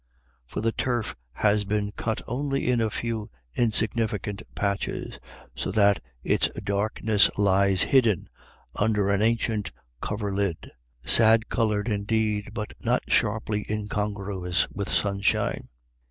For 0.47 0.61
the 0.61 0.71
turf 0.71 1.15
has 1.33 1.63
been 1.63 1.91
cut 1.91 2.23
only 2.25 2.67
in 2.71 2.81
a 2.81 2.89
few 2.89 3.29
insignificant 3.53 4.41
patches; 4.55 5.19
so 5.55 5.69
that 5.73 6.01
its 6.23 6.49
dark 6.63 7.03
ness 7.03 7.29
lies 7.37 7.83
hidden 7.83 8.27
under 8.73 9.11
an 9.11 9.21
ancient 9.21 9.71
coverlid, 10.01 10.71
sad 11.05 11.49
coloured, 11.49 11.87
indeed, 11.87 12.49
but 12.51 12.73
not 12.79 13.11
sharply 13.11 13.63
incongruous 13.71 14.67
with 14.71 14.89
sunshine. 14.91 15.69